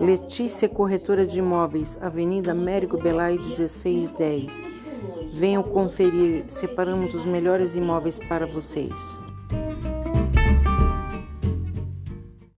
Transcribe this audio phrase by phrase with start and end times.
[0.00, 4.80] Letícia Corretora de Imóveis, Avenida Américo Belay 1610.
[5.34, 8.92] Venham conferir, separamos os melhores imóveis para vocês.